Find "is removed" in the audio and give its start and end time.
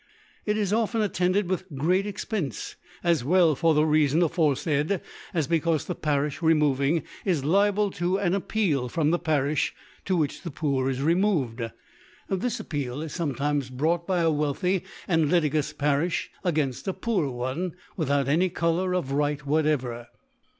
10.89-11.61